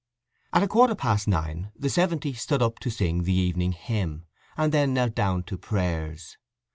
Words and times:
At 0.51 0.63
a 0.63 0.67
quarter 0.67 0.95
past 0.95 1.27
nine 1.27 1.71
the 1.77 1.87
seventy 1.87 2.33
stood 2.33 2.63
up 2.63 2.79
to 2.79 2.89
sing 2.89 3.21
the 3.21 3.33
"Evening 3.35 3.73
Hymn," 3.73 4.25
and 4.57 4.71
then 4.71 4.95
knelt 4.95 5.13
down 5.13 5.43
to 5.43 5.59
prayers. 5.59 6.37